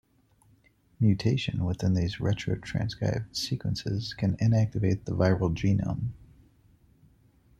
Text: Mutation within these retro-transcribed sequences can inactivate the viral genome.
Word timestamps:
Mutation 0.99 1.63
within 1.63 1.93
these 1.93 2.19
retro-transcribed 2.19 3.37
sequences 3.37 4.15
can 4.15 4.35
inactivate 4.37 5.03
the 5.05 5.11
viral 5.11 5.53
genome. 5.53 6.13